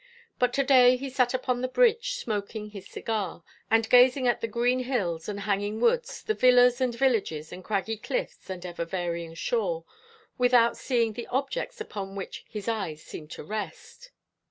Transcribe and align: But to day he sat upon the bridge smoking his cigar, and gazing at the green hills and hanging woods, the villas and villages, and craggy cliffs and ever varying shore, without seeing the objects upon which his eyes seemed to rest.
But 0.39 0.51
to 0.53 0.63
day 0.63 0.97
he 0.97 1.11
sat 1.11 1.35
upon 1.35 1.61
the 1.61 1.67
bridge 1.67 2.13
smoking 2.15 2.71
his 2.71 2.87
cigar, 2.87 3.43
and 3.69 3.87
gazing 3.87 4.27
at 4.27 4.41
the 4.41 4.47
green 4.47 4.79
hills 4.79 5.29
and 5.29 5.41
hanging 5.41 5.79
woods, 5.79 6.23
the 6.23 6.33
villas 6.33 6.81
and 6.81 6.95
villages, 6.97 7.51
and 7.53 7.63
craggy 7.63 7.97
cliffs 7.97 8.49
and 8.49 8.65
ever 8.65 8.83
varying 8.83 9.35
shore, 9.35 9.85
without 10.39 10.75
seeing 10.75 11.13
the 11.13 11.27
objects 11.27 11.79
upon 11.79 12.15
which 12.15 12.43
his 12.49 12.67
eyes 12.67 13.03
seemed 13.03 13.29
to 13.33 13.43
rest. 13.43 14.09